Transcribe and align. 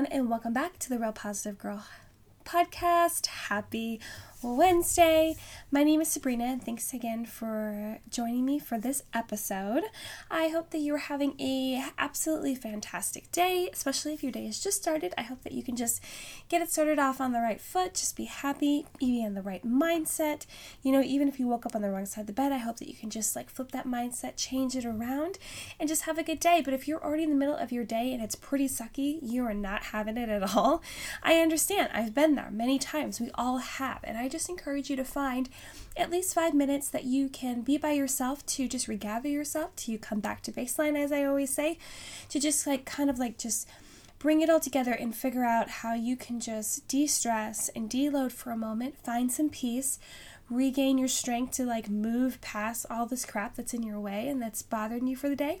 everyone, 0.00 0.18
and 0.18 0.30
welcome 0.30 0.54
back 0.54 0.78
to 0.78 0.88
the 0.88 0.98
Real 0.98 1.12
Positive 1.12 1.58
Girl 1.58 1.84
podcast. 2.44 3.26
Happy 3.26 4.00
Wednesday. 4.42 5.36
My 5.70 5.84
name 5.84 6.00
is 6.00 6.08
Sabrina, 6.08 6.44
and 6.44 6.64
thanks 6.64 6.94
again 6.94 7.26
for 7.26 7.98
joining 8.08 8.46
me 8.46 8.58
for 8.58 8.78
this 8.78 9.02
episode. 9.12 9.82
I 10.30 10.48
hope 10.48 10.70
that 10.70 10.78
you're 10.78 10.96
having 10.96 11.38
a 11.38 11.84
absolutely 11.98 12.54
fantastic 12.54 13.30
day, 13.32 13.68
especially 13.70 14.14
if 14.14 14.22
your 14.22 14.32
day 14.32 14.46
has 14.46 14.58
just 14.58 14.80
started. 14.80 15.12
I 15.18 15.22
hope 15.22 15.42
that 15.42 15.52
you 15.52 15.62
can 15.62 15.76
just 15.76 16.02
get 16.48 16.62
it 16.62 16.70
started 16.70 16.98
off 16.98 17.20
on 17.20 17.32
the 17.32 17.40
right 17.40 17.60
foot, 17.60 17.94
just 17.94 18.16
be 18.16 18.24
happy, 18.24 18.86
be 18.98 19.22
in 19.22 19.34
the 19.34 19.42
right 19.42 19.64
mindset. 19.64 20.46
You 20.82 20.92
know, 20.92 21.02
even 21.02 21.28
if 21.28 21.38
you 21.38 21.46
woke 21.46 21.66
up 21.66 21.76
on 21.76 21.82
the 21.82 21.90
wrong 21.90 22.06
side 22.06 22.22
of 22.22 22.26
the 22.26 22.32
bed, 22.32 22.50
I 22.50 22.58
hope 22.58 22.78
that 22.78 22.88
you 22.88 22.94
can 22.94 23.10
just 23.10 23.36
like 23.36 23.50
flip 23.50 23.72
that 23.72 23.86
mindset, 23.86 24.36
change 24.36 24.74
it 24.74 24.86
around, 24.86 25.38
and 25.78 25.88
just 25.88 26.02
have 26.02 26.16
a 26.16 26.22
good 26.22 26.40
day. 26.40 26.62
But 26.64 26.72
if 26.72 26.88
you're 26.88 27.04
already 27.04 27.24
in 27.24 27.30
the 27.30 27.36
middle 27.36 27.56
of 27.56 27.72
your 27.72 27.84
day 27.84 28.12
and 28.12 28.22
it's 28.22 28.34
pretty 28.34 28.68
sucky, 28.68 29.18
you 29.20 29.44
are 29.44 29.54
not 29.54 29.84
having 29.84 30.16
it 30.16 30.30
at 30.30 30.56
all. 30.56 30.82
I 31.22 31.40
understand. 31.40 31.90
I've 31.92 32.14
been 32.14 32.29
there 32.34 32.50
many 32.50 32.78
times. 32.78 33.20
We 33.20 33.30
all 33.34 33.58
have. 33.58 34.00
And 34.04 34.16
I 34.16 34.28
just 34.28 34.48
encourage 34.48 34.90
you 34.90 34.96
to 34.96 35.04
find 35.04 35.48
at 35.96 36.10
least 36.10 36.34
five 36.34 36.54
minutes 36.54 36.88
that 36.88 37.04
you 37.04 37.28
can 37.28 37.62
be 37.62 37.78
by 37.78 37.92
yourself 37.92 38.44
to 38.46 38.68
just 38.68 38.88
regather 38.88 39.28
yourself, 39.28 39.74
to 39.76 39.92
you 39.92 39.98
come 39.98 40.20
back 40.20 40.42
to 40.42 40.52
baseline, 40.52 40.96
as 40.96 41.12
I 41.12 41.24
always 41.24 41.52
say, 41.52 41.78
to 42.28 42.40
just 42.40 42.66
like 42.66 42.84
kind 42.84 43.10
of 43.10 43.18
like 43.18 43.38
just 43.38 43.68
bring 44.18 44.40
it 44.42 44.50
all 44.50 44.60
together 44.60 44.92
and 44.92 45.14
figure 45.14 45.44
out 45.44 45.70
how 45.70 45.94
you 45.94 46.16
can 46.16 46.40
just 46.40 46.86
de 46.88 47.06
stress 47.06 47.70
and 47.70 47.88
deload 47.88 48.32
for 48.32 48.50
a 48.50 48.56
moment, 48.56 48.98
find 48.98 49.32
some 49.32 49.48
peace, 49.48 49.98
regain 50.50 50.98
your 50.98 51.08
strength 51.08 51.52
to 51.52 51.64
like 51.64 51.88
move 51.88 52.40
past 52.40 52.84
all 52.90 53.06
this 53.06 53.24
crap 53.24 53.56
that's 53.56 53.72
in 53.72 53.82
your 53.82 54.00
way 54.00 54.28
and 54.28 54.42
that's 54.42 54.62
bothering 54.62 55.06
you 55.06 55.16
for 55.16 55.28
the 55.28 55.36
day 55.36 55.60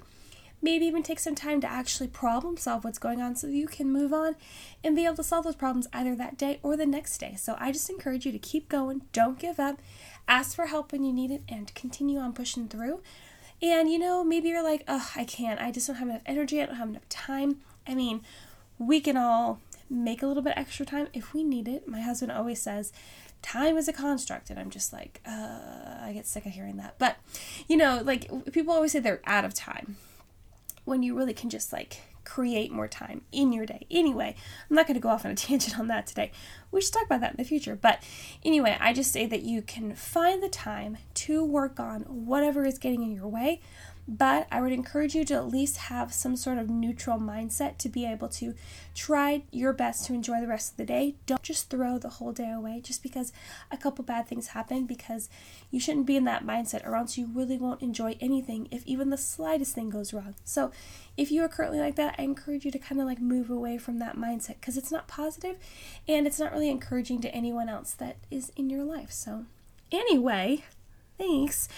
maybe 0.62 0.86
even 0.86 1.02
take 1.02 1.18
some 1.18 1.34
time 1.34 1.60
to 1.60 1.70
actually 1.70 2.08
problem 2.08 2.56
solve 2.56 2.84
what's 2.84 2.98
going 2.98 3.20
on 3.20 3.34
so 3.34 3.46
you 3.46 3.66
can 3.66 3.90
move 3.90 4.12
on 4.12 4.36
and 4.84 4.94
be 4.94 5.04
able 5.04 5.16
to 5.16 5.24
solve 5.24 5.44
those 5.44 5.54
problems 5.54 5.88
either 5.92 6.14
that 6.14 6.36
day 6.36 6.60
or 6.62 6.76
the 6.76 6.86
next 6.86 7.18
day. 7.18 7.34
So 7.36 7.56
I 7.58 7.72
just 7.72 7.88
encourage 7.88 8.26
you 8.26 8.32
to 8.32 8.38
keep 8.38 8.68
going, 8.68 9.02
don't 9.12 9.38
give 9.38 9.58
up, 9.58 9.80
ask 10.28 10.54
for 10.54 10.66
help 10.66 10.92
when 10.92 11.04
you 11.04 11.12
need 11.12 11.30
it, 11.30 11.42
and 11.48 11.74
continue 11.74 12.18
on 12.18 12.32
pushing 12.32 12.68
through. 12.68 13.00
And 13.62 13.90
you 13.90 13.98
know, 13.98 14.24
maybe 14.24 14.48
you're 14.48 14.62
like, 14.62 14.84
oh, 14.88 15.10
I 15.16 15.24
can't, 15.24 15.60
I 15.60 15.70
just 15.70 15.86
don't 15.86 15.96
have 15.96 16.08
enough 16.08 16.22
energy, 16.26 16.60
I 16.60 16.66
don't 16.66 16.76
have 16.76 16.88
enough 16.88 17.08
time. 17.08 17.58
I 17.86 17.94
mean, 17.94 18.22
we 18.78 19.00
can 19.00 19.16
all 19.16 19.60
make 19.88 20.22
a 20.22 20.26
little 20.26 20.42
bit 20.42 20.54
extra 20.56 20.86
time 20.86 21.08
if 21.12 21.34
we 21.34 21.42
need 21.42 21.68
it. 21.68 21.88
My 21.88 22.00
husband 22.00 22.32
always 22.32 22.60
says, 22.62 22.92
time 23.42 23.76
is 23.78 23.88
a 23.88 23.92
construct 23.94 24.50
and 24.50 24.58
i'm 24.58 24.68
just 24.68 24.92
like 24.92 25.18
uh, 25.26 25.98
i 26.02 26.10
get 26.12 26.26
sick 26.26 26.44
of 26.44 26.52
hearing 26.52 26.76
that 26.76 26.94
but 26.98 27.16
you 27.68 27.76
know 27.76 28.02
like 28.04 28.30
people 28.52 28.72
always 28.72 28.92
say 28.92 28.98
they're 28.98 29.22
out 29.24 29.46
of 29.46 29.54
time 29.54 29.96
when 30.84 31.02
you 31.02 31.16
really 31.16 31.34
can 31.34 31.50
just 31.50 31.72
like 31.72 32.02
create 32.24 32.70
more 32.70 32.88
time 32.88 33.22
in 33.32 33.52
your 33.52 33.66
day. 33.66 33.86
Anyway, 33.90 34.34
I'm 34.68 34.76
not 34.76 34.86
going 34.86 34.94
to 34.94 35.00
go 35.00 35.08
off 35.08 35.24
on 35.24 35.30
a 35.30 35.34
tangent 35.36 35.78
on 35.78 35.88
that 35.88 36.06
today. 36.06 36.30
We 36.70 36.80
should 36.80 36.92
talk 36.92 37.06
about 37.06 37.20
that 37.20 37.32
in 37.32 37.36
the 37.36 37.44
future. 37.44 37.76
But 37.76 38.02
anyway, 38.44 38.76
I 38.80 38.92
just 38.92 39.12
say 39.12 39.26
that 39.26 39.42
you 39.42 39.62
can 39.62 39.94
find 39.94 40.42
the 40.42 40.48
time 40.48 40.98
to 41.14 41.44
work 41.44 41.80
on 41.80 42.02
whatever 42.02 42.64
is 42.64 42.78
getting 42.78 43.02
in 43.02 43.12
your 43.12 43.28
way 43.28 43.60
but 44.10 44.48
I 44.50 44.60
would 44.60 44.72
encourage 44.72 45.14
you 45.14 45.24
to 45.26 45.34
at 45.34 45.46
least 45.46 45.76
have 45.76 46.12
some 46.12 46.34
sort 46.34 46.58
of 46.58 46.68
neutral 46.68 47.20
mindset 47.20 47.78
to 47.78 47.88
be 47.88 48.04
able 48.04 48.28
to 48.30 48.54
try 48.92 49.44
your 49.52 49.72
best 49.72 50.04
to 50.06 50.14
enjoy 50.14 50.40
the 50.40 50.48
rest 50.48 50.72
of 50.72 50.78
the 50.78 50.84
day. 50.84 51.14
Don't 51.26 51.44
just 51.44 51.70
throw 51.70 51.96
the 51.96 52.08
whole 52.08 52.32
day 52.32 52.50
away 52.50 52.80
just 52.82 53.04
because 53.04 53.32
a 53.70 53.76
couple 53.76 54.04
bad 54.04 54.26
things 54.26 54.48
happen, 54.48 54.84
because 54.84 55.28
you 55.70 55.78
shouldn't 55.78 56.06
be 56.06 56.16
in 56.16 56.24
that 56.24 56.44
mindset, 56.44 56.84
or 56.84 56.96
else 56.96 57.16
you 57.16 57.28
really 57.32 57.56
won't 57.56 57.82
enjoy 57.82 58.16
anything 58.20 58.66
if 58.72 58.84
even 58.84 59.10
the 59.10 59.16
slightest 59.16 59.76
thing 59.76 59.90
goes 59.90 60.12
wrong. 60.12 60.34
So, 60.44 60.72
if 61.16 61.30
you 61.30 61.44
are 61.44 61.48
currently 61.48 61.78
like 61.78 61.94
that, 61.94 62.16
I 62.18 62.22
encourage 62.22 62.64
you 62.64 62.72
to 62.72 62.78
kind 62.80 63.00
of 63.00 63.06
like 63.06 63.20
move 63.20 63.48
away 63.48 63.78
from 63.78 64.00
that 64.00 64.16
mindset 64.16 64.56
because 64.60 64.76
it's 64.76 64.90
not 64.90 65.06
positive 65.06 65.56
and 66.08 66.26
it's 66.26 66.40
not 66.40 66.50
really 66.50 66.70
encouraging 66.70 67.20
to 67.20 67.32
anyone 67.32 67.68
else 67.68 67.92
that 67.92 68.16
is 68.28 68.50
in 68.56 68.70
your 68.70 68.82
life. 68.82 69.12
So, 69.12 69.44
anyway, 69.92 70.64
thanks 71.16 71.68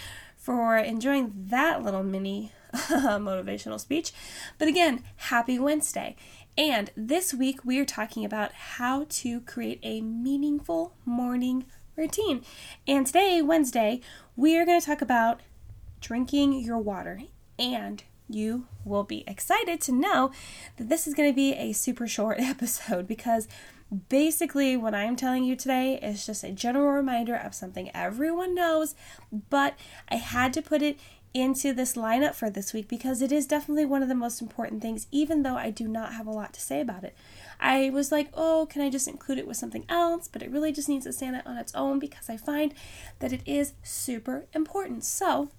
for 0.43 0.77
enjoying 0.77 1.33
that 1.37 1.85
little 1.85 2.03
mini 2.03 2.51
motivational 2.75 3.79
speech. 3.79 4.13
But 4.59 4.67
again, 4.67 5.05
happy 5.17 5.57
Wednesday. 5.59 6.17
And 6.59 6.91
this 6.97 7.33
week 7.33 7.65
we 7.65 7.79
are 7.79 7.85
talking 7.85 8.25
about 8.25 8.53
how 8.53 9.07
to 9.09 9.41
create 9.43 9.79
a 9.85 10.01
meaningful 10.01 10.95
morning 11.05 11.67
routine. 11.97 12.43
And 12.89 13.07
today, 13.07 13.41
Wednesday, 13.41 14.01
we 14.37 14.57
are 14.59 14.67
going 14.67 14.81
to 14.81 14.87
talk 14.87 15.01
about 15.01 15.41
drinking 16.01 16.61
your 16.61 16.79
water. 16.79 17.23
And 17.57 18.03
you 18.29 18.67
will 18.85 19.05
be 19.05 19.23
excited 19.29 19.81
to 19.83 19.93
know 19.93 20.33
that 20.77 20.89
this 20.89 21.07
is 21.07 21.15
going 21.15 21.31
to 21.31 21.37
be 21.37 21.55
a 21.55 21.73
super 21.73 22.09
short 22.09 22.41
episode 22.41 23.07
because 23.07 23.47
Basically, 24.09 24.75
what 24.75 24.95
I'm 24.95 25.17
telling 25.17 25.45
you 25.45 25.55
today 25.55 25.99
is 26.03 26.25
just 26.25 26.43
a 26.45 26.51
general 26.51 26.93
reminder 26.93 27.37
of 27.37 27.55
something 27.55 27.91
everyone 27.93 28.55
knows, 28.55 28.95
but 29.51 29.75
I 30.09 30.17
had 30.17 30.55
to 30.55 30.63
put 30.63 30.81
it 30.81 30.99
into 31.35 31.75
this 31.75 31.95
lineup 31.95 32.35
for 32.35 32.49
this 32.49 32.73
week 32.73 32.89
because 32.89 33.21
it 33.21 33.31
is 33.33 33.47
definitely 33.47 33.85
one 33.85 34.03
of 34.03 34.09
the 34.09 34.15
most 34.15 34.41
important 34.41 34.81
things, 34.81 35.07
even 35.11 35.43
though 35.43 35.57
I 35.57 35.71
do 35.71 35.89
not 35.89 36.15
have 36.15 36.27
a 36.27 36.31
lot 36.33 36.55
to 36.55 36.61
say 36.61 36.81
about 36.81 37.05
it. 37.05 37.15
I 37.61 37.91
was 37.91 38.11
like, 38.11 38.29
oh, 38.33 38.67
can 38.71 38.81
I 38.81 38.89
just 38.89 39.09
include 39.09 39.39
it 39.39 39.47
with 39.47 39.59
something 39.59 39.85
else? 39.91 40.27
But 40.27 40.43
it 40.43 40.51
really 40.51 40.73
just 40.73 40.89
needs 40.89 41.05
to 41.05 41.13
stand 41.13 41.37
out 41.37 41.47
on 41.47 41.59
its 41.59 41.75
own 41.75 41.99
because 41.99 42.31
I 42.31 42.39
find 42.39 42.73
that 43.19 43.33
it 43.33 43.43
is 43.45 43.75
super 43.83 44.47
important. 44.55 45.05
So, 45.05 45.51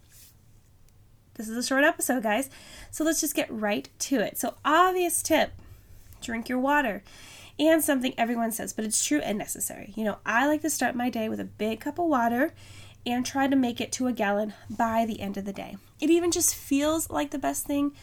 this 1.35 1.47
is 1.47 1.57
a 1.57 1.63
short 1.63 1.83
episode, 1.83 2.23
guys. 2.23 2.49
So, 2.89 3.03
let's 3.03 3.21
just 3.21 3.35
get 3.35 3.51
right 3.51 3.89
to 3.99 4.19
it. 4.21 4.39
So, 4.39 4.55
obvious 4.65 5.21
tip 5.21 5.51
drink 6.21 6.47
your 6.47 6.59
water 6.59 7.03
and 7.59 7.83
something 7.83 8.13
everyone 8.17 8.51
says, 8.51 8.73
but 8.73 8.85
it's 8.85 9.05
true 9.05 9.19
and 9.19 9.37
necessary. 9.37 9.93
You 9.95 10.03
know, 10.03 10.17
I 10.25 10.47
like 10.47 10.61
to 10.61 10.69
start 10.69 10.95
my 10.95 11.09
day 11.09 11.29
with 11.29 11.39
a 11.39 11.45
big 11.45 11.81
cup 11.81 11.99
of 11.99 12.05
water 12.05 12.53
and 13.05 13.25
try 13.25 13.47
to 13.47 13.55
make 13.55 13.81
it 13.81 13.91
to 13.93 14.07
a 14.07 14.13
gallon 14.13 14.53
by 14.69 15.05
the 15.05 15.19
end 15.19 15.37
of 15.37 15.45
the 15.45 15.53
day. 15.53 15.77
It 15.99 16.09
even 16.09 16.31
just 16.31 16.55
feels 16.55 17.09
like 17.09 17.31
the 17.31 17.39
best 17.39 17.65
thing 17.65 17.93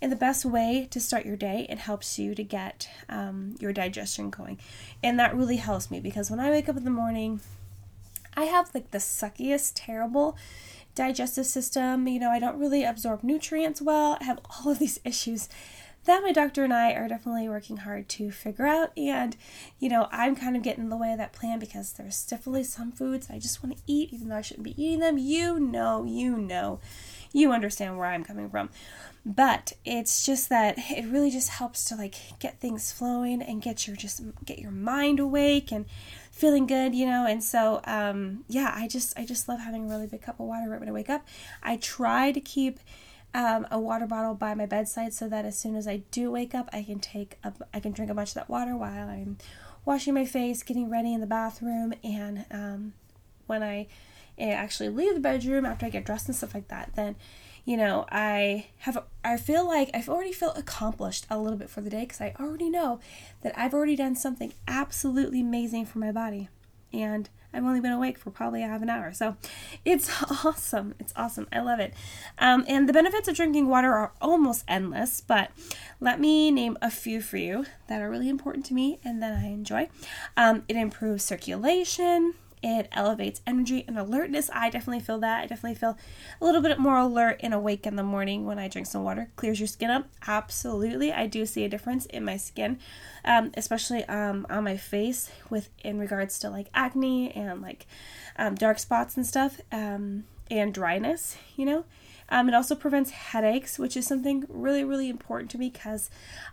and 0.00 0.12
the 0.12 0.16
best 0.16 0.44
way 0.44 0.86
to 0.90 1.00
start 1.00 1.26
your 1.26 1.36
day. 1.36 1.66
It 1.68 1.78
helps 1.78 2.18
you 2.18 2.34
to 2.34 2.42
get 2.42 2.88
um, 3.08 3.54
your 3.60 3.72
digestion 3.72 4.30
going. 4.30 4.58
And 5.02 5.18
that 5.18 5.34
really 5.34 5.56
helps 5.56 5.90
me 5.90 6.00
because 6.00 6.30
when 6.30 6.40
I 6.40 6.50
wake 6.50 6.68
up 6.68 6.76
in 6.76 6.84
the 6.84 6.90
morning, 6.90 7.40
I 8.36 8.44
have 8.44 8.74
like 8.74 8.90
the 8.90 8.98
suckiest, 8.98 9.72
terrible 9.74 10.36
digestive 10.94 11.46
system. 11.46 12.06
You 12.08 12.20
know, 12.20 12.30
I 12.30 12.38
don't 12.38 12.58
really 12.58 12.84
absorb 12.84 13.22
nutrients 13.22 13.80
well. 13.80 14.18
I 14.20 14.24
have 14.24 14.40
all 14.50 14.72
of 14.72 14.78
these 14.78 15.00
issues 15.04 15.48
that 16.08 16.22
my 16.22 16.32
doctor 16.32 16.64
and 16.64 16.72
I 16.72 16.92
are 16.92 17.06
definitely 17.06 17.48
working 17.48 17.78
hard 17.78 18.08
to 18.10 18.30
figure 18.30 18.66
out. 18.66 18.96
And, 18.96 19.36
you 19.78 19.88
know, 19.88 20.08
I'm 20.10 20.34
kind 20.34 20.56
of 20.56 20.62
getting 20.62 20.84
in 20.84 20.90
the 20.90 20.96
way 20.96 21.12
of 21.12 21.18
that 21.18 21.34
plan 21.34 21.58
because 21.58 21.92
there's 21.92 22.24
definitely 22.24 22.64
some 22.64 22.92
foods 22.92 23.28
I 23.30 23.38
just 23.38 23.62
want 23.62 23.76
to 23.76 23.82
eat, 23.86 24.12
even 24.12 24.28
though 24.28 24.36
I 24.36 24.40
shouldn't 24.40 24.64
be 24.64 24.82
eating 24.82 25.00
them. 25.00 25.18
You 25.18 25.60
know, 25.60 26.04
you 26.04 26.38
know, 26.38 26.80
you 27.32 27.52
understand 27.52 27.98
where 27.98 28.06
I'm 28.06 28.24
coming 28.24 28.48
from. 28.48 28.70
But 29.26 29.74
it's 29.84 30.24
just 30.24 30.48
that 30.48 30.76
it 30.78 31.04
really 31.04 31.30
just 31.30 31.50
helps 31.50 31.84
to 31.86 31.96
like 31.96 32.14
get 32.38 32.58
things 32.58 32.90
flowing 32.90 33.42
and 33.42 33.60
get 33.60 33.86
your 33.86 33.94
just 33.94 34.22
get 34.46 34.58
your 34.58 34.70
mind 34.70 35.20
awake 35.20 35.70
and 35.70 35.84
feeling 36.30 36.66
good, 36.66 36.94
you 36.94 37.04
know. 37.04 37.26
And 37.26 37.44
so, 37.44 37.82
um, 37.84 38.44
yeah, 38.48 38.72
I 38.74 38.88
just 38.88 39.18
I 39.18 39.26
just 39.26 39.46
love 39.46 39.60
having 39.60 39.84
a 39.84 39.88
really 39.88 40.06
big 40.06 40.22
cup 40.22 40.40
of 40.40 40.46
water 40.46 40.70
right 40.70 40.80
when 40.80 40.88
I 40.88 40.92
wake 40.92 41.10
up. 41.10 41.26
I 41.62 41.76
try 41.76 42.32
to 42.32 42.40
keep 42.40 42.80
um, 43.34 43.66
a 43.70 43.78
water 43.78 44.06
bottle 44.06 44.34
by 44.34 44.54
my 44.54 44.66
bedside 44.66 45.12
so 45.12 45.28
that 45.28 45.44
as 45.44 45.58
soon 45.58 45.76
as 45.76 45.86
I 45.86 45.98
do 46.10 46.30
wake 46.30 46.54
up, 46.54 46.68
I 46.72 46.82
can 46.82 46.98
take 46.98 47.38
a, 47.44 47.52
I 47.72 47.80
can 47.80 47.92
drink 47.92 48.10
a 48.10 48.14
bunch 48.14 48.30
of 48.30 48.34
that 48.34 48.48
water 48.48 48.76
while 48.76 49.08
I'm 49.08 49.38
washing 49.84 50.14
my 50.14 50.24
face, 50.24 50.62
getting 50.62 50.90
ready 50.90 51.12
in 51.12 51.20
the 51.20 51.26
bathroom, 51.26 51.94
and 52.02 52.44
um, 52.50 52.92
when 53.46 53.62
I 53.62 53.86
eh, 54.38 54.50
actually 54.50 54.88
leave 54.88 55.14
the 55.14 55.20
bedroom 55.20 55.66
after 55.66 55.86
I 55.86 55.90
get 55.90 56.04
dressed 56.04 56.28
and 56.28 56.36
stuff 56.36 56.54
like 56.54 56.68
that, 56.68 56.90
then 56.94 57.16
you 57.64 57.76
know 57.76 58.06
I 58.10 58.66
have 58.78 59.02
I 59.24 59.36
feel 59.36 59.66
like 59.66 59.90
I've 59.92 60.08
already 60.08 60.32
feel 60.32 60.52
accomplished 60.52 61.26
a 61.30 61.38
little 61.38 61.58
bit 61.58 61.70
for 61.70 61.80
the 61.80 61.90
day 61.90 62.00
because 62.00 62.20
I 62.20 62.34
already 62.40 62.70
know 62.70 63.00
that 63.42 63.58
I've 63.58 63.74
already 63.74 63.96
done 63.96 64.16
something 64.16 64.52
absolutely 64.66 65.40
amazing 65.40 65.86
for 65.86 65.98
my 65.98 66.12
body, 66.12 66.48
and 66.92 67.28
I've 67.58 67.64
only 67.64 67.80
been 67.80 67.92
awake 67.92 68.18
for 68.18 68.30
probably 68.30 68.62
half 68.62 68.82
an 68.82 68.88
hour. 68.88 69.12
So 69.12 69.36
it's 69.84 70.08
awesome. 70.44 70.94
It's 71.00 71.12
awesome. 71.16 71.48
I 71.52 71.60
love 71.60 71.80
it. 71.80 71.92
Um, 72.38 72.64
and 72.68 72.88
the 72.88 72.92
benefits 72.92 73.26
of 73.26 73.34
drinking 73.34 73.66
water 73.66 73.92
are 73.92 74.12
almost 74.20 74.64
endless, 74.68 75.20
but 75.20 75.50
let 75.98 76.20
me 76.20 76.52
name 76.52 76.78
a 76.80 76.90
few 76.90 77.20
for 77.20 77.36
you 77.36 77.66
that 77.88 78.00
are 78.00 78.08
really 78.08 78.28
important 78.28 78.64
to 78.66 78.74
me 78.74 79.00
and 79.04 79.20
that 79.22 79.36
I 79.36 79.46
enjoy. 79.46 79.88
Um, 80.36 80.62
it 80.68 80.76
improves 80.76 81.24
circulation, 81.24 82.34
it 82.62 82.88
elevates 82.92 83.40
energy 83.46 83.84
and 83.86 83.98
alertness. 83.98 84.50
I 84.52 84.70
definitely 84.70 85.00
feel 85.00 85.18
that. 85.18 85.42
I 85.42 85.46
definitely 85.46 85.76
feel 85.76 85.96
a 86.40 86.44
little 86.44 86.60
bit 86.60 86.78
more 86.78 86.98
alert 86.98 87.40
and 87.42 87.54
awake 87.54 87.86
in 87.86 87.96
the 87.96 88.02
morning 88.02 88.44
when 88.44 88.58
I 88.58 88.68
drink 88.68 88.86
some 88.86 89.04
water. 89.04 89.30
Clears 89.36 89.60
your 89.60 89.66
skin 89.66 89.90
up. 89.90 90.08
Absolutely. 90.26 91.12
I 91.12 91.26
do 91.26 91.46
see 91.46 91.64
a 91.64 91.68
difference 91.68 92.06
in 92.06 92.24
my 92.24 92.36
skin, 92.36 92.78
um, 93.24 93.52
especially 93.56 94.04
um, 94.04 94.46
on 94.50 94.64
my 94.64 94.76
face 94.76 95.30
with 95.50 95.70
in 95.84 95.98
regards 95.98 96.38
to 96.40 96.50
like 96.50 96.68
acne 96.74 97.30
and 97.32 97.62
like 97.62 97.86
um, 98.36 98.54
dark 98.54 98.78
spots 98.78 99.16
and 99.16 99.26
stuff 99.26 99.60
um, 99.72 100.24
and 100.50 100.72
dryness, 100.72 101.36
you 101.56 101.64
know. 101.64 101.84
Um, 102.30 102.48
it 102.48 102.54
also 102.54 102.74
prevents 102.74 103.10
headaches, 103.10 103.78
which 103.78 103.96
is 103.96 104.06
something 104.06 104.44
really, 104.48 104.84
really 104.84 105.08
important 105.08 105.50
to 105.52 105.58
me 105.58 105.70
because 105.70 106.10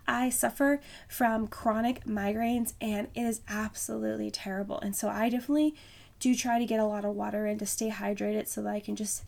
I 0.08 0.30
suffer 0.30 0.80
from 1.08 1.48
chronic 1.48 2.06
migraines 2.06 2.74
and 2.80 3.10
it 3.14 3.22
is 3.22 3.42
absolutely 3.50 4.32
terrible. 4.32 4.80
And 4.80 4.96
so 4.96 5.10
I 5.10 5.30
definitely 5.30 5.76
do 6.20 6.34
try 6.34 6.60
to 6.60 6.66
get 6.66 6.80
a 6.80 6.86
lot 6.86 7.04
of 7.04 7.16
water 7.16 7.46
in 7.46 7.58
to 7.60 7.66
stay 7.66 7.90
hydrated 7.90 8.48
so 8.48 8.62
that 8.64 8.74
I 8.74 8.80
can 8.80 8.96
just 8.96 9.24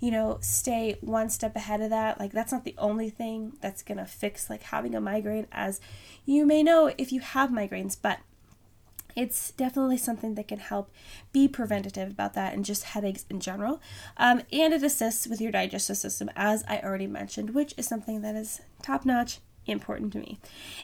you 0.00 0.10
know, 0.10 0.38
stay 0.40 0.96
one 1.02 1.28
step 1.28 1.54
ahead 1.54 1.82
of 1.82 1.90
that. 1.90 2.18
Like, 2.18 2.32
that's 2.32 2.50
not 2.50 2.64
the 2.64 2.74
only 2.78 3.10
thing 3.10 3.52
that's 3.60 3.82
gonna 3.82 4.06
fix 4.06 4.48
like 4.48 4.62
having 4.62 4.94
a 4.94 5.00
migraine, 5.00 5.46
as 5.52 5.78
you 6.24 6.46
may 6.46 6.62
know 6.62 6.90
if 6.96 7.12
you 7.12 7.20
have 7.20 7.50
migraines, 7.50 7.96
but 8.00 8.18
it's 9.16 9.50
definitely 9.52 9.96
something 9.96 10.34
that 10.34 10.48
can 10.48 10.58
help 10.58 10.90
be 11.32 11.48
preventative 11.48 12.10
about 12.10 12.34
that 12.34 12.52
and 12.54 12.64
just 12.64 12.84
headaches 12.84 13.24
in 13.30 13.40
general. 13.40 13.80
Um, 14.16 14.42
and 14.52 14.72
it 14.72 14.82
assists 14.82 15.26
with 15.26 15.40
your 15.40 15.52
digestive 15.52 15.96
system, 15.96 16.30
as 16.36 16.64
I 16.68 16.80
already 16.80 17.06
mentioned, 17.06 17.54
which 17.54 17.74
is 17.76 17.86
something 17.86 18.22
that 18.22 18.34
is 18.34 18.60
top 18.82 19.04
notch 19.04 19.38
important 19.66 20.12
to 20.12 20.18
me. 20.18 20.38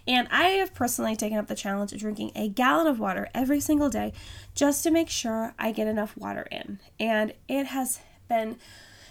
And 0.06 0.28
I 0.30 0.48
have 0.48 0.74
personally 0.74 1.16
taken 1.16 1.38
up 1.38 1.48
the 1.48 1.54
challenge 1.54 1.92
of 1.92 2.00
drinking 2.00 2.32
a 2.34 2.48
gallon 2.48 2.86
of 2.86 3.00
water 3.00 3.28
every 3.34 3.60
single 3.60 3.88
day 3.88 4.12
just 4.54 4.82
to 4.84 4.90
make 4.90 5.08
sure 5.08 5.54
I 5.58 5.72
get 5.72 5.86
enough 5.86 6.16
water 6.16 6.46
in. 6.50 6.78
And 7.00 7.32
it 7.48 7.66
has 7.66 8.00
been 8.28 8.56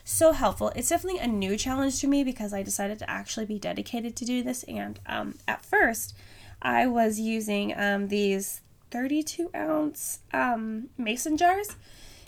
so 0.03 0.31
helpful. 0.33 0.71
It's 0.75 0.89
definitely 0.89 1.19
a 1.19 1.27
new 1.27 1.57
challenge 1.57 1.99
to 2.01 2.07
me 2.07 2.23
because 2.23 2.53
I 2.53 2.63
decided 2.63 2.99
to 2.99 3.09
actually 3.09 3.47
be 3.47 3.59
dedicated 3.59 4.15
to 4.17 4.25
do 4.25 4.43
this. 4.43 4.63
And 4.63 4.99
um, 5.07 5.35
at 5.47 5.65
first, 5.65 6.15
I 6.61 6.87
was 6.87 7.19
using 7.19 7.73
um, 7.77 8.07
these 8.07 8.61
32 8.95 9.51
ounce 9.53 10.19
um, 10.31 10.87
mason 10.97 11.35
jars. 11.35 11.75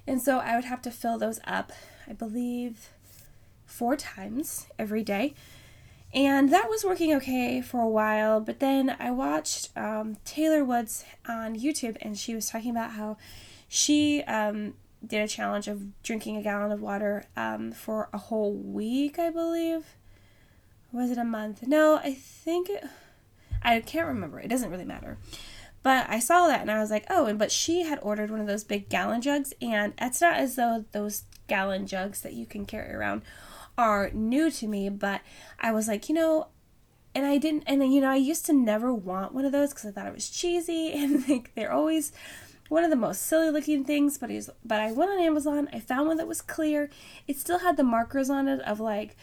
And 0.06 0.22
so 0.22 0.40
I 0.40 0.58
would 0.58 0.66
have 0.66 0.82
to 0.82 0.92
fill 0.92 1.18
those 1.18 1.40
up, 1.48 1.72
I 2.06 2.12
believe, 2.12 2.90
four 3.66 3.96
times 3.96 4.68
every 4.78 5.02
day. 5.02 5.34
And 6.14 6.52
that 6.52 6.70
was 6.70 6.84
working 6.84 7.14
okay 7.16 7.62
for 7.62 7.80
a 7.80 7.88
while, 7.88 8.42
but 8.42 8.60
then 8.60 8.98
I 9.00 9.12
watched 9.12 9.70
um, 9.78 10.18
Taylor 10.26 10.66
Woods 10.66 11.06
on 11.26 11.58
YouTube, 11.58 11.96
and 12.02 12.18
she 12.18 12.36
was 12.36 12.50
talking 12.50 12.72
about 12.72 12.92
how 12.92 13.16
she 13.70 14.24
um, 14.24 14.74
did 15.06 15.22
a 15.22 15.28
challenge 15.28 15.70
of 15.70 16.02
drinking 16.04 16.36
a 16.36 16.42
gallon 16.42 16.74
of 16.74 16.82
water 16.82 17.24
um, 17.38 17.72
for 17.72 18.10
a 18.12 18.18
whole 18.18 18.54
week, 18.54 19.18
I 19.18 19.30
believe. 19.30 19.86
was 20.92 21.12
it 21.12 21.18
a 21.18 21.24
month? 21.24 21.66
No, 21.66 21.96
I 21.96 22.14
think 22.14 22.70
it, 22.70 22.84
I 23.64 23.80
can't 23.80 24.08
remember. 24.08 24.42
It 24.42 24.50
doesn't 24.50 24.70
really 24.70 24.86
matter. 24.86 25.18
But 25.88 26.10
I 26.10 26.20
saw 26.20 26.48
that 26.48 26.60
and 26.60 26.70
I 26.70 26.80
was 26.80 26.92
like, 26.92 27.06
oh, 27.10 27.28
and 27.28 27.40
but 27.40 27.50
she 27.50 27.84
had 27.84 27.98
ordered 28.02 28.30
one 28.30 28.42
of 28.42 28.46
those 28.46 28.66
big 28.66 28.90
gallon 28.90 29.22
jugs, 29.22 29.54
and 29.62 29.94
it's 29.98 30.20
not 30.20 30.36
as 30.36 30.58
though 30.58 30.84
those 30.92 31.24
gallon 31.48 31.88
jugs 31.88 32.24
that 32.24 32.34
you 32.34 32.46
can 32.46 32.66
carry 32.66 32.94
around 32.94 33.22
are 33.78 34.10
new 34.10 34.52
to 34.52 34.68
me, 34.68 34.90
but 34.90 35.22
I 35.62 35.72
was 35.72 35.88
like, 35.88 36.10
you 36.10 36.16
know, 36.16 36.48
and 37.16 37.26
I 37.26 37.38
didn't, 37.38 37.64
and 37.68 37.82
you 37.94 38.02
know, 38.02 38.10
I 38.10 38.18
used 38.18 38.46
to 38.48 38.54
never 38.54 38.94
want 38.94 39.34
one 39.34 39.46
of 39.46 39.54
those 39.54 39.70
because 39.70 39.86
I 39.86 39.92
thought 39.92 40.08
it 40.08 40.14
was 40.14 40.30
cheesy 40.30 40.92
and 41.02 41.26
like 41.30 41.56
they're 41.56 41.72
always 41.72 42.12
one 42.68 42.84
of 42.84 42.90
the 42.90 42.98
most 42.98 43.22
silly 43.22 43.50
looking 43.50 43.86
things, 43.86 44.18
but 44.18 44.30
he's, 44.30 44.50
but 44.66 44.82
I 44.82 44.92
went 44.92 45.12
on 45.12 45.20
Amazon, 45.22 45.70
I 45.72 45.80
found 45.80 46.10
one 46.10 46.18
that 46.18 46.28
was 46.28 46.42
clear. 46.42 46.90
It 47.30 47.38
still 47.38 47.60
had 47.60 47.78
the 47.78 47.86
markers 47.86 48.30
on 48.30 48.50
it 48.50 48.60
of 48.64 48.82
like, 48.82 49.16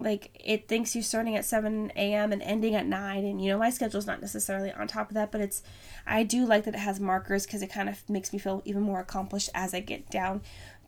like 0.00 0.30
it 0.34 0.68
thinks 0.68 0.94
you're 0.94 1.04
starting 1.04 1.36
at 1.36 1.44
7 1.44 1.92
a.m. 1.96 2.32
and 2.32 2.42
ending 2.42 2.74
at 2.74 2.86
9 2.86 3.24
and 3.24 3.42
you 3.42 3.50
know 3.50 3.58
my 3.58 3.70
schedule's 3.70 4.06
not 4.06 4.20
necessarily 4.20 4.72
on 4.72 4.86
top 4.86 5.08
of 5.08 5.14
that 5.14 5.30
but 5.30 5.40
it's 5.40 5.62
I 6.06 6.22
do 6.22 6.46
like 6.46 6.64
that 6.64 6.74
it 6.74 6.80
has 6.80 7.00
markers 7.00 7.46
because 7.46 7.62
it 7.62 7.68
kind 7.68 7.88
of 7.88 8.08
makes 8.08 8.32
me 8.32 8.38
feel 8.38 8.62
even 8.64 8.82
more 8.82 9.00
accomplished 9.00 9.50
as 9.54 9.74
I 9.74 9.80
get 9.80 10.10
down 10.10 10.42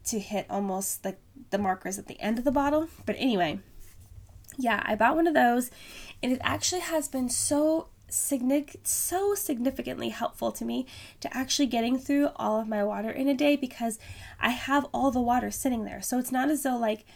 to 0.07 0.19
hit 0.19 0.47
almost 0.51 1.05
like 1.05 1.21
the 1.51 1.59
markers 1.59 1.99
at 1.99 2.07
the 2.07 2.21
end 2.21 2.39
of 2.39 2.45
the 2.45 2.51
bottle 2.51 2.89
but 3.07 3.17
anyway 3.19 3.61
yeah 4.59 4.83
I 4.85 4.95
bought 4.95 5.17
one 5.17 5.27
of 5.27 5.35
those 5.35 5.71
and 6.23 6.33
it 6.33 6.41
actually 6.43 6.81
has 6.81 7.09
been 7.09 7.29
so 7.29 7.89
so 8.85 9.35
significantly 9.35 10.11
helpful 10.11 10.53
to 10.53 10.67
me 10.67 10.87
to 11.21 11.35
actually 11.35 11.65
getting 11.65 11.99
through 11.99 12.29
all 12.37 12.61
of 12.61 12.69
my 12.69 12.85
water 12.85 13.11
in 13.11 13.27
a 13.27 13.35
day 13.35 13.57
because 13.57 13.99
I 14.39 14.51
have 14.51 14.87
all 14.93 15.11
the 15.11 15.21
water 15.21 15.51
sitting 15.51 15.85
there 15.85 16.03
so 16.03 16.19
it's 16.19 16.31
not 16.33 16.51
as 16.51 16.63
though 16.63 16.77
like 16.77 17.07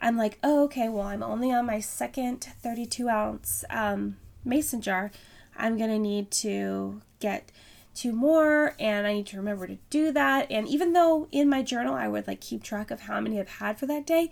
I'm 0.00 0.16
like, 0.16 0.38
oh, 0.42 0.64
okay, 0.64 0.88
well, 0.88 1.06
I'm 1.06 1.22
only 1.22 1.52
on 1.52 1.66
my 1.66 1.80
second 1.80 2.48
32 2.62 3.08
ounce 3.08 3.64
um, 3.70 4.16
mason 4.44 4.80
jar. 4.80 5.10
I'm 5.56 5.76
going 5.76 5.90
to 5.90 5.98
need 5.98 6.30
to 6.32 7.00
get 7.20 7.50
two 7.94 8.12
more 8.12 8.74
and 8.78 9.06
I 9.06 9.12
need 9.14 9.26
to 9.26 9.36
remember 9.36 9.66
to 9.66 9.78
do 9.88 10.12
that. 10.12 10.50
And 10.50 10.68
even 10.68 10.92
though 10.92 11.28
in 11.30 11.48
my 11.48 11.62
journal 11.62 11.94
I 11.94 12.08
would 12.08 12.26
like 12.26 12.40
keep 12.40 12.62
track 12.62 12.90
of 12.90 13.02
how 13.02 13.20
many 13.20 13.38
I've 13.38 13.48
had 13.48 13.78
for 13.78 13.86
that 13.86 14.06
day, 14.06 14.30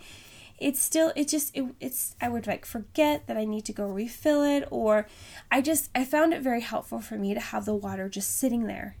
it's 0.59 0.81
still 0.81 1.11
it 1.15 1.27
just 1.27 1.55
it, 1.55 1.65
it's 1.79 2.15
I 2.21 2.29
would 2.29 2.45
like 2.45 2.65
forget 2.65 3.25
that 3.27 3.37
I 3.37 3.45
need 3.45 3.65
to 3.65 3.73
go 3.73 3.87
refill 3.87 4.43
it 4.43 4.67
or 4.69 5.07
I 5.49 5.61
just 5.61 5.89
I 5.95 6.05
found 6.05 6.33
it 6.33 6.41
very 6.41 6.61
helpful 6.61 6.99
for 6.99 7.15
me 7.15 7.33
to 7.33 7.39
have 7.39 7.65
the 7.65 7.73
water 7.73 8.09
just 8.09 8.37
sitting 8.37 8.67
there 8.67 8.97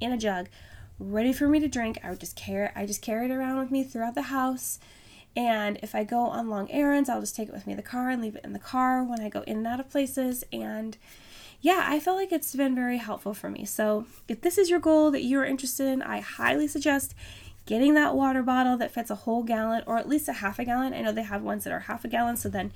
in 0.00 0.12
a 0.12 0.18
jug 0.18 0.48
ready 0.98 1.32
for 1.32 1.48
me 1.48 1.58
to 1.58 1.68
drink. 1.68 1.98
I 2.04 2.10
would 2.10 2.20
just 2.20 2.36
carry 2.36 2.68
I 2.76 2.86
just 2.86 3.02
carry 3.02 3.26
it 3.26 3.32
around 3.32 3.58
with 3.58 3.70
me 3.70 3.82
throughout 3.82 4.14
the 4.14 4.22
house 4.22 4.78
and 5.34 5.78
if 5.82 5.94
I 5.94 6.04
go 6.04 6.18
on 6.18 6.50
long 6.50 6.70
errands, 6.70 7.08
I'll 7.08 7.20
just 7.20 7.34
take 7.34 7.48
it 7.48 7.54
with 7.54 7.66
me 7.66 7.72
in 7.72 7.76
the 7.78 7.82
car 7.82 8.10
and 8.10 8.20
leave 8.20 8.36
it 8.36 8.44
in 8.44 8.52
the 8.52 8.58
car 8.58 9.02
when 9.02 9.20
I 9.20 9.28
go 9.28 9.42
in 9.42 9.58
and 9.58 9.66
out 9.66 9.80
of 9.80 9.88
places. 9.88 10.44
And 10.52 10.96
yeah, 11.60 11.84
I 11.86 12.00
feel 12.00 12.14
like 12.14 12.32
it's 12.32 12.54
been 12.54 12.74
very 12.74 12.98
helpful 12.98 13.32
for 13.32 13.48
me. 13.48 13.64
So 13.64 14.04
if 14.28 14.40
this 14.40 14.58
is 14.58 14.68
your 14.68 14.80
goal 14.80 15.10
that 15.10 15.24
you're 15.24 15.44
interested 15.44 15.86
in, 15.86 16.02
I 16.02 16.20
highly 16.20 16.68
suggest 16.68 17.14
getting 17.64 17.94
that 17.94 18.14
water 18.14 18.42
bottle 18.42 18.76
that 18.76 18.90
fits 18.90 19.10
a 19.10 19.14
whole 19.14 19.42
gallon 19.42 19.84
or 19.86 19.96
at 19.96 20.08
least 20.08 20.28
a 20.28 20.34
half 20.34 20.58
a 20.58 20.64
gallon. 20.64 20.92
I 20.92 21.00
know 21.00 21.12
they 21.12 21.22
have 21.22 21.42
ones 21.42 21.64
that 21.64 21.72
are 21.72 21.80
half 21.80 22.04
a 22.04 22.08
gallon, 22.08 22.36
so 22.36 22.48
then 22.48 22.72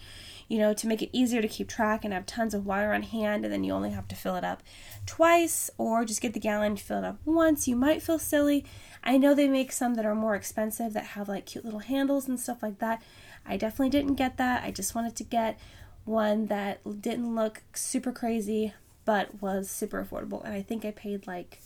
you 0.49 0.59
know, 0.59 0.73
to 0.75 0.87
make 0.87 1.03
it 1.03 1.11
easier 1.13 1.43
to 1.43 1.49
keep 1.49 1.69
track 1.69 2.05
and 2.05 2.15
have 2.15 2.27
tons 2.27 2.55
of 2.55 2.67
water 2.67 2.93
on 2.93 3.03
hand, 3.03 3.45
and 3.45 3.53
then 3.53 3.65
you 3.65 3.73
only 3.73 3.91
have 3.91 4.09
to 4.09 4.15
fill 4.15 4.37
it 4.37 4.45
up 4.45 4.63
twice, 5.07 5.71
or 5.79 6.05
just 6.05 6.21
get 6.21 6.35
the 6.35 6.41
gallon, 6.41 6.77
fill 6.77 6.99
it 6.99 7.05
up 7.05 7.19
once. 7.25 7.67
You 7.67 7.77
might 7.77 8.03
feel 8.03 8.19
silly. 8.19 8.65
I 9.03 9.19
know 9.19 9.35
they 9.35 9.49
make 9.49 9.73
some 9.73 9.95
that 9.95 10.07
are 10.07 10.15
more 10.15 10.35
expensive 10.35 10.93
that 10.93 11.07
have 11.09 11.29
like 11.29 11.47
cute 11.47 11.65
little 11.65 11.81
handles 11.81 12.29
and 12.29 12.39
stuff 12.39 12.63
like 12.63 12.79
that. 12.79 13.03
I 13.47 13.57
definitely 13.57 13.91
didn't 13.91 14.15
get 14.15 14.37
that. 14.37 14.65
I 14.65 14.71
just 14.71 14.95
wanted 14.95 15.17
to 15.17 15.25
get 15.25 15.59
one 16.05 16.47
that 16.47 16.81
didn't 17.03 17.35
look 17.35 17.63
super 17.75 18.13
crazy 18.13 18.73
but 19.07 19.41
was 19.41 19.71
super 19.71 20.05
affordable. 20.05 20.45
And 20.45 20.53
I 20.53 20.61
think 20.61 20.85
I 20.85 20.91
paid 20.91 21.27
like 21.27 21.63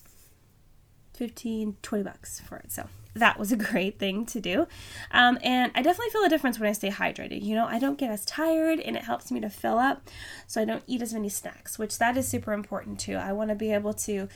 15, 1.15 1.77
20 1.83 2.05
bucks 2.05 2.39
for 2.39 2.59
it. 2.59 2.71
So 2.71 2.87
that 3.15 3.39
was 3.39 3.53
a 3.53 3.57
great 3.71 3.99
thing 3.99 4.27
to 4.27 4.41
do. 4.41 4.67
Um, 5.11 5.39
and 5.43 5.73
I 5.75 5.83
definitely 5.83 6.11
feel 6.11 6.25
a 6.25 6.29
difference 6.29 6.59
when 6.59 6.69
I 6.69 6.73
stay 6.73 6.91
hydrated. 6.91 7.43
You 7.43 7.55
know, 7.55 7.67
I 7.67 7.79
don't 7.79 7.99
get 7.99 8.11
as 8.11 8.25
tired 8.25 8.81
and 8.81 8.97
it 8.97 9.05
helps 9.05 9.31
me 9.31 9.41
to 9.41 9.51
fill 9.51 9.79
up 9.79 10.09
so 10.47 10.61
I 10.61 10.65
don't 10.65 10.85
eat 10.87 11.03
as 11.03 11.13
many 11.13 11.29
snacks, 11.29 11.79
which 11.79 11.99
that 11.99 12.17
is 12.17 12.29
super 12.29 12.53
important 12.53 13.01
too. 13.01 13.17
I 13.17 13.33
want 13.33 13.51
to 13.51 13.57
be 13.57 13.73
able 13.73 13.95
to 13.95 14.29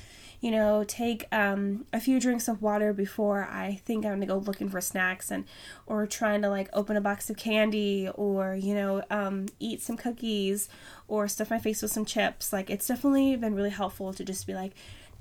you 0.44 0.50
know, 0.50 0.85
take 0.87 1.25
um, 1.33 1.87
a 1.90 1.99
few 1.99 2.21
drinks 2.21 2.49
of 2.49 2.61
water 2.61 2.93
before 2.93 3.49
I 3.50 3.81
think 3.87 4.04
I'm 4.04 4.12
gonna 4.12 4.26
go 4.26 4.37
looking 4.37 4.69
for 4.69 4.78
snacks 4.78 5.31
and 5.31 5.47
or 5.87 6.07
trying 6.07 6.43
to 6.43 6.50
like 6.50 6.69
open 6.75 6.99
a 6.99 7.00
box 7.00 7.31
of 7.31 7.38
candy 7.38 8.11
or 8.14 8.54
you 8.54 8.75
know 8.75 9.02
um, 9.09 9.47
eat 9.59 9.81
some 9.81 9.97
cookies 9.97 10.69
or 11.09 11.28
stuff 11.28 11.49
my 11.49 11.59
face 11.59 11.81
with 11.81 11.93
some 11.93 12.04
chips. 12.04 12.52
Like 12.52 12.69
it's 12.69 12.87
definitely 12.87 13.37
been 13.37 13.54
really 13.54 13.71
helpful 13.71 14.12
to 14.12 14.23
just 14.23 14.47
be 14.47 14.52
like, 14.52 14.73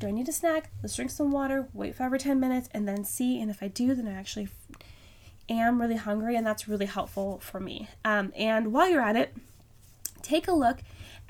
do 0.04 0.10
I 0.10 0.12
need 0.12 0.28
a 0.28 0.34
snack? 0.34 0.70
Let's 0.82 0.98
drink 0.98 1.12
some 1.12 1.32
water, 1.32 1.70
wait 1.74 1.96
five 1.96 2.12
or 2.12 2.18
ten 2.18 2.38
minutes, 2.38 2.68
and 2.74 2.86
then 2.86 3.06
see. 3.06 3.40
And 3.40 3.50
if 3.50 3.64
I 3.64 3.70
do, 3.70 3.96
then 3.96 4.06
I 4.06 4.12
actually 4.12 4.50
am 5.48 5.80
really 5.80 5.96
hungry, 5.96 6.36
and 6.36 6.46
that's 6.46 6.68
really 6.68 6.88
helpful 6.88 7.40
for 7.40 7.62
me. 7.62 7.88
Um, 8.04 8.34
and 8.36 8.74
while 8.74 8.90
you're 8.90 9.02
at 9.02 9.16
it, 9.16 9.34
take 10.24 10.48
a 10.48 10.54
look 10.54 10.80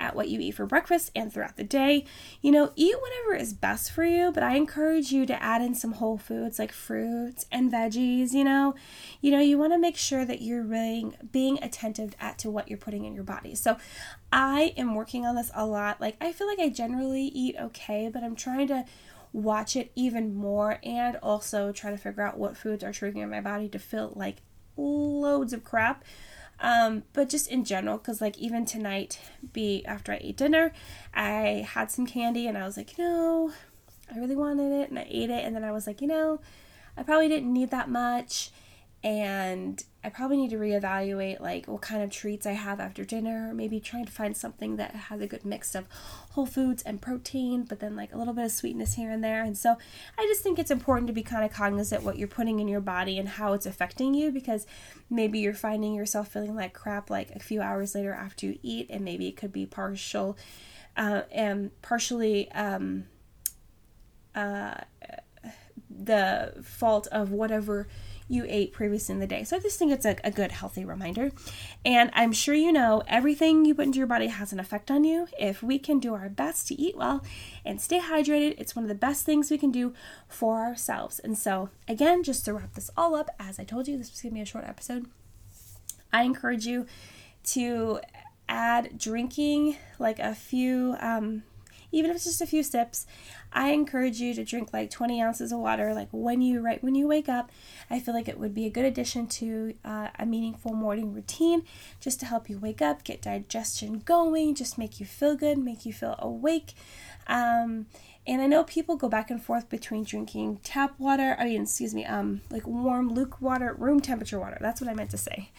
at 0.00 0.16
what 0.16 0.28
you 0.28 0.40
eat 0.40 0.52
for 0.52 0.66
breakfast 0.66 1.10
and 1.14 1.32
throughout 1.32 1.56
the 1.56 1.64
day. 1.64 2.04
You 2.40 2.50
know, 2.50 2.72
eat 2.74 2.96
whatever 3.00 3.34
is 3.34 3.52
best 3.52 3.92
for 3.92 4.04
you, 4.04 4.32
but 4.32 4.42
I 4.42 4.56
encourage 4.56 5.12
you 5.12 5.24
to 5.26 5.42
add 5.42 5.62
in 5.62 5.74
some 5.74 5.92
whole 5.92 6.18
foods 6.18 6.58
like 6.58 6.72
fruits 6.72 7.46
and 7.52 7.70
veggies, 7.70 8.32
you 8.32 8.44
know. 8.44 8.74
You 9.20 9.30
know, 9.30 9.40
you 9.40 9.58
want 9.58 9.72
to 9.72 9.78
make 9.78 9.96
sure 9.96 10.24
that 10.24 10.42
you're 10.42 10.64
really 10.64 11.12
being 11.30 11.62
attentive 11.62 12.14
at 12.20 12.38
to 12.38 12.50
what 12.50 12.68
you're 12.68 12.78
putting 12.78 13.04
in 13.04 13.14
your 13.14 13.24
body. 13.24 13.54
So, 13.54 13.76
I 14.32 14.74
am 14.76 14.96
working 14.96 15.24
on 15.24 15.36
this 15.36 15.52
a 15.54 15.64
lot. 15.64 16.00
Like 16.00 16.16
I 16.20 16.32
feel 16.32 16.48
like 16.48 16.58
I 16.58 16.68
generally 16.68 17.26
eat 17.26 17.54
okay, 17.60 18.10
but 18.12 18.24
I'm 18.24 18.34
trying 18.34 18.66
to 18.68 18.84
watch 19.32 19.76
it 19.76 19.92
even 19.94 20.34
more 20.34 20.78
and 20.82 21.16
also 21.16 21.70
try 21.70 21.90
to 21.90 21.96
figure 21.96 22.22
out 22.22 22.38
what 22.38 22.56
foods 22.56 22.82
are 22.82 22.90
triggering 22.90 23.28
my 23.30 23.40
body 23.40 23.68
to 23.68 23.78
feel 23.78 24.12
like 24.16 24.38
loads 24.76 25.52
of 25.52 25.64
crap 25.64 26.04
um, 26.64 27.02
but 27.12 27.28
just 27.28 27.48
in 27.48 27.62
general, 27.62 27.98
because 27.98 28.22
like 28.22 28.38
even 28.38 28.64
tonight, 28.64 29.20
be 29.52 29.84
after 29.84 30.12
I 30.12 30.18
ate 30.22 30.38
dinner, 30.38 30.72
I 31.12 31.68
had 31.68 31.90
some 31.90 32.06
candy 32.06 32.46
and 32.48 32.56
I 32.56 32.64
was 32.64 32.78
like, 32.78 32.96
you 32.96 33.04
know, 33.04 33.52
I 34.10 34.18
really 34.18 34.34
wanted 34.34 34.72
it 34.72 34.88
and 34.88 34.98
I 34.98 35.06
ate 35.08 35.28
it, 35.28 35.44
and 35.44 35.54
then 35.54 35.62
I 35.62 35.72
was 35.72 35.86
like, 35.86 36.00
you 36.00 36.08
know, 36.08 36.40
I 36.96 37.02
probably 37.02 37.28
didn't 37.28 37.52
need 37.52 37.70
that 37.70 37.90
much, 37.90 38.50
and 39.02 39.84
I 40.04 40.10
probably 40.10 40.36
need 40.36 40.50
to 40.50 40.58
reevaluate 40.58 41.40
like 41.40 41.66
what 41.66 41.80
kind 41.80 42.02
of 42.02 42.10
treats 42.10 42.44
I 42.46 42.52
have 42.52 42.78
after 42.78 43.04
dinner, 43.04 43.52
maybe 43.54 43.80
trying 43.80 44.04
to 44.04 44.12
find 44.12 44.36
something 44.36 44.76
that 44.76 44.94
has 44.94 45.22
a 45.22 45.26
good 45.26 45.46
mix 45.46 45.74
of 45.74 45.86
whole 46.32 46.44
foods 46.44 46.82
and 46.82 47.00
protein, 47.00 47.64
but 47.64 47.80
then 47.80 47.96
like 47.96 48.12
a 48.12 48.18
little 48.18 48.34
bit 48.34 48.44
of 48.44 48.52
sweetness 48.52 48.94
here 48.94 49.10
and 49.10 49.24
there. 49.24 49.42
And 49.42 49.56
so 49.56 49.76
I 50.18 50.26
just 50.26 50.42
think 50.42 50.58
it's 50.58 50.70
important 50.70 51.06
to 51.06 51.14
be 51.14 51.22
kind 51.22 51.42
of 51.42 51.52
cognizant 51.52 52.02
what 52.02 52.18
you're 52.18 52.28
putting 52.28 52.60
in 52.60 52.68
your 52.68 52.82
body 52.82 53.18
and 53.18 53.28
how 53.28 53.54
it's 53.54 53.64
affecting 53.64 54.12
you 54.12 54.30
because 54.30 54.66
maybe 55.08 55.38
you're 55.38 55.54
finding 55.54 55.94
yourself 55.94 56.28
feeling 56.28 56.54
like 56.54 56.74
crap 56.74 57.08
like 57.08 57.30
a 57.30 57.40
few 57.40 57.62
hours 57.62 57.94
later 57.94 58.12
after 58.12 58.44
you 58.46 58.58
eat, 58.62 58.88
and 58.90 59.04
maybe 59.04 59.26
it 59.26 59.38
could 59.38 59.52
be 59.52 59.64
partial 59.64 60.36
uh, 60.98 61.22
and 61.32 61.70
partially 61.80 62.50
um, 62.52 63.04
uh, 64.34 64.74
the 65.88 66.54
fault 66.62 67.06
of 67.12 67.30
whatever 67.30 67.86
you 68.28 68.44
ate 68.48 68.72
previously 68.72 69.12
in 69.12 69.18
the 69.18 69.26
day. 69.26 69.44
So 69.44 69.56
I 69.56 69.60
just 69.60 69.78
think 69.78 69.92
it's 69.92 70.06
a, 70.06 70.16
a, 70.24 70.30
good, 70.30 70.52
healthy 70.52 70.84
reminder. 70.84 71.30
And 71.84 72.10
I'm 72.14 72.32
sure 72.32 72.54
you 72.54 72.72
know 72.72 73.02
everything 73.06 73.64
you 73.64 73.74
put 73.74 73.86
into 73.86 73.98
your 73.98 74.06
body 74.06 74.28
has 74.28 74.52
an 74.52 74.58
effect 74.58 74.90
on 74.90 75.04
you. 75.04 75.28
If 75.38 75.62
we 75.62 75.78
can 75.78 75.98
do 75.98 76.14
our 76.14 76.28
best 76.28 76.66
to 76.68 76.80
eat 76.80 76.96
well 76.96 77.22
and 77.64 77.80
stay 77.80 78.00
hydrated, 78.00 78.54
it's 78.58 78.74
one 78.74 78.84
of 78.84 78.88
the 78.88 78.94
best 78.94 79.26
things 79.26 79.50
we 79.50 79.58
can 79.58 79.70
do 79.70 79.92
for 80.26 80.60
ourselves. 80.60 81.18
And 81.18 81.36
so, 81.36 81.68
again, 81.86 82.22
just 82.22 82.44
to 82.46 82.54
wrap 82.54 82.74
this 82.74 82.90
all 82.96 83.14
up, 83.14 83.28
as 83.38 83.58
I 83.58 83.64
told 83.64 83.88
you, 83.88 83.98
this 83.98 84.10
was 84.10 84.22
going 84.22 84.32
to 84.32 84.36
be 84.36 84.42
a 84.42 84.46
short 84.46 84.64
episode. 84.64 85.06
I 86.12 86.22
encourage 86.22 86.64
you 86.64 86.86
to 87.48 88.00
add 88.48 88.98
drinking 88.98 89.76
like 89.98 90.18
a 90.18 90.34
few 90.34 90.96
um, 91.00 91.42
even 91.94 92.10
if 92.10 92.16
it's 92.16 92.24
just 92.24 92.40
a 92.40 92.46
few 92.46 92.62
sips. 92.62 93.06
I 93.52 93.70
encourage 93.70 94.20
you 94.20 94.34
to 94.34 94.44
drink 94.44 94.70
like 94.72 94.90
20 94.90 95.22
ounces 95.22 95.52
of 95.52 95.60
water, 95.60 95.94
like 95.94 96.08
when 96.10 96.42
you 96.42 96.60
right 96.60 96.82
when 96.82 96.94
you 96.94 97.06
wake 97.06 97.28
up. 97.28 97.50
I 97.88 98.00
feel 98.00 98.12
like 98.12 98.28
it 98.28 98.38
would 98.38 98.54
be 98.54 98.66
a 98.66 98.70
good 98.70 98.84
addition 98.84 99.28
to 99.28 99.74
uh, 99.84 100.08
a 100.18 100.26
meaningful 100.26 100.74
morning 100.74 101.14
routine, 101.14 101.62
just 102.00 102.18
to 102.20 102.26
help 102.26 102.50
you 102.50 102.58
wake 102.58 102.82
up, 102.82 103.04
get 103.04 103.22
digestion 103.22 104.00
going, 104.00 104.54
just 104.54 104.76
make 104.76 104.98
you 104.98 105.06
feel 105.06 105.36
good, 105.36 105.56
make 105.56 105.86
you 105.86 105.92
feel 105.92 106.16
awake. 106.18 106.74
Um, 107.26 107.86
and 108.26 108.40
I 108.40 108.46
know 108.46 108.64
people 108.64 108.96
go 108.96 109.08
back 109.08 109.30
and 109.30 109.42
forth 109.42 109.68
between 109.68 110.04
drinking 110.04 110.60
tap 110.64 110.98
water, 110.98 111.36
I 111.38 111.44
mean, 111.44 111.62
excuse 111.62 111.94
me, 111.94 112.04
um, 112.06 112.40
like 112.50 112.66
warm, 112.66 113.12
luke 113.12 113.40
water, 113.40 113.74
room 113.78 114.00
temperature 114.00 114.40
water. 114.40 114.58
That's 114.60 114.80
what 114.80 114.90
I 114.90 114.94
meant 114.94 115.10
to 115.10 115.18
say. 115.18 115.50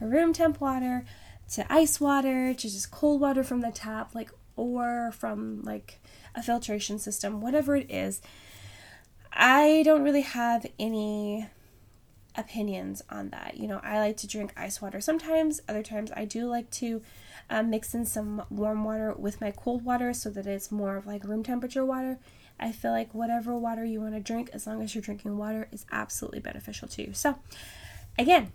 Room 0.00 0.32
temp 0.32 0.60
water 0.60 1.04
to 1.54 1.70
ice 1.70 2.00
water 2.00 2.54
to 2.54 2.62
just 2.62 2.90
cold 2.90 3.20
water 3.20 3.44
from 3.44 3.60
the 3.60 3.70
tap. 3.70 4.14
Like 4.14 4.30
or 4.56 5.12
from 5.12 5.62
like 5.62 6.00
a 6.34 6.42
filtration 6.42 6.98
system, 6.98 7.40
whatever 7.40 7.76
it 7.76 7.90
is. 7.90 8.20
I 9.32 9.82
don't 9.84 10.02
really 10.02 10.22
have 10.22 10.66
any 10.78 11.46
opinions 12.36 13.02
on 13.10 13.30
that. 13.30 13.56
You 13.56 13.66
know, 13.68 13.80
I 13.82 13.98
like 13.98 14.16
to 14.18 14.26
drink 14.26 14.52
ice 14.56 14.80
water 14.80 15.00
sometimes, 15.00 15.60
other 15.68 15.82
times 15.82 16.10
I 16.14 16.24
do 16.24 16.46
like 16.46 16.70
to 16.72 17.02
um, 17.50 17.70
mix 17.70 17.94
in 17.94 18.06
some 18.06 18.42
warm 18.50 18.84
water 18.84 19.14
with 19.14 19.40
my 19.40 19.50
cold 19.50 19.84
water 19.84 20.12
so 20.14 20.30
that 20.30 20.46
it's 20.46 20.70
more 20.70 20.96
of 20.96 21.06
like 21.06 21.24
room 21.24 21.42
temperature 21.42 21.84
water. 21.84 22.18
I 22.58 22.72
feel 22.72 22.92
like 22.92 23.12
whatever 23.14 23.56
water 23.56 23.84
you 23.84 24.00
want 24.00 24.14
to 24.14 24.20
drink, 24.20 24.50
as 24.52 24.66
long 24.66 24.82
as 24.82 24.94
you're 24.94 25.02
drinking 25.02 25.36
water, 25.36 25.68
is 25.72 25.84
absolutely 25.90 26.40
beneficial 26.40 26.86
to 26.88 27.02
you. 27.02 27.12
So, 27.12 27.36
again, 28.18 28.52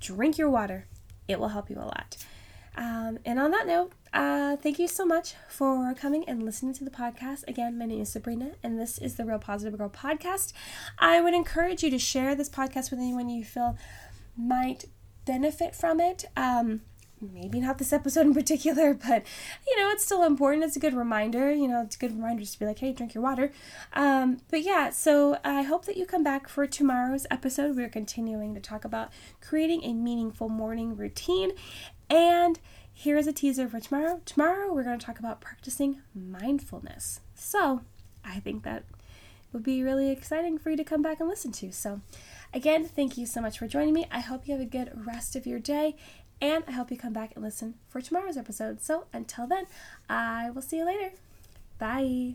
drink 0.00 0.38
your 0.38 0.48
water, 0.48 0.86
it 1.26 1.40
will 1.40 1.48
help 1.48 1.68
you 1.68 1.76
a 1.76 1.84
lot. 1.84 2.16
Um, 2.76 3.18
and 3.24 3.38
on 3.38 3.50
that 3.50 3.66
note, 3.66 3.92
uh, 4.12 4.56
thank 4.56 4.78
you 4.78 4.88
so 4.88 5.04
much 5.04 5.34
for 5.48 5.94
coming 5.94 6.24
and 6.28 6.42
listening 6.42 6.74
to 6.74 6.84
the 6.84 6.90
podcast. 6.90 7.46
Again, 7.46 7.78
my 7.78 7.86
name 7.86 8.02
is 8.02 8.12
Sabrina, 8.12 8.52
and 8.62 8.78
this 8.78 8.98
is 8.98 9.16
the 9.16 9.24
Real 9.24 9.38
Positive 9.38 9.78
Girl 9.78 9.88
podcast. 9.88 10.52
I 10.98 11.20
would 11.20 11.34
encourage 11.34 11.82
you 11.82 11.90
to 11.90 11.98
share 11.98 12.34
this 12.34 12.48
podcast 12.48 12.90
with 12.90 13.00
anyone 13.00 13.28
you 13.28 13.44
feel 13.44 13.76
might 14.36 14.86
benefit 15.24 15.74
from 15.74 16.00
it. 16.00 16.24
Um, 16.36 16.82
maybe 17.20 17.60
not 17.60 17.78
this 17.78 17.92
episode 17.92 18.26
in 18.26 18.34
particular, 18.34 18.94
but 19.08 19.24
you 19.66 19.76
know, 19.76 19.90
it's 19.90 20.04
still 20.04 20.24
important. 20.24 20.64
It's 20.64 20.76
a 20.76 20.80
good 20.80 20.94
reminder. 20.94 21.52
You 21.52 21.68
know, 21.68 21.82
it's 21.82 21.96
a 21.96 21.98
good 21.98 22.12
reminder 22.12 22.44
to 22.44 22.58
be 22.58 22.66
like, 22.66 22.78
hey, 22.78 22.92
drink 22.92 23.14
your 23.14 23.22
water. 23.22 23.52
Um, 23.92 24.40
but 24.50 24.62
yeah, 24.62 24.90
so 24.90 25.38
I 25.44 25.62
hope 25.62 25.84
that 25.86 25.96
you 25.96 26.06
come 26.06 26.24
back 26.24 26.48
for 26.48 26.66
tomorrow's 26.66 27.26
episode. 27.30 27.76
We're 27.76 27.88
continuing 27.88 28.54
to 28.54 28.60
talk 28.60 28.84
about 28.84 29.10
creating 29.40 29.84
a 29.84 29.92
meaningful 29.92 30.48
morning 30.48 30.96
routine. 30.96 31.52
And 32.08 32.58
here 32.92 33.16
is 33.16 33.26
a 33.26 33.32
teaser 33.32 33.68
for 33.68 33.80
tomorrow. 33.80 34.20
Tomorrow, 34.24 34.74
we're 34.74 34.84
going 34.84 34.98
to 34.98 35.04
talk 35.04 35.18
about 35.18 35.40
practicing 35.40 36.02
mindfulness. 36.14 37.20
So, 37.34 37.82
I 38.24 38.40
think 38.40 38.62
that 38.64 38.84
would 39.52 39.62
be 39.62 39.82
really 39.82 40.10
exciting 40.10 40.58
for 40.58 40.70
you 40.70 40.76
to 40.76 40.84
come 40.84 41.02
back 41.02 41.20
and 41.20 41.28
listen 41.28 41.52
to. 41.52 41.72
So, 41.72 42.00
again, 42.52 42.84
thank 42.84 43.16
you 43.16 43.26
so 43.26 43.40
much 43.40 43.58
for 43.58 43.66
joining 43.66 43.94
me. 43.94 44.06
I 44.10 44.20
hope 44.20 44.46
you 44.46 44.52
have 44.52 44.60
a 44.60 44.66
good 44.66 44.92
rest 44.94 45.34
of 45.34 45.46
your 45.46 45.58
day, 45.58 45.96
and 46.40 46.64
I 46.66 46.72
hope 46.72 46.90
you 46.90 46.96
come 46.96 47.12
back 47.12 47.32
and 47.34 47.44
listen 47.44 47.74
for 47.88 48.00
tomorrow's 48.00 48.36
episode. 48.36 48.80
So, 48.80 49.06
until 49.12 49.46
then, 49.46 49.66
I 50.08 50.50
will 50.50 50.62
see 50.62 50.78
you 50.78 50.86
later. 50.86 51.12
Bye. 51.78 52.34